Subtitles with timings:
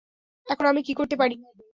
[0.47, 1.35] এখন আমি কি করতে পারি?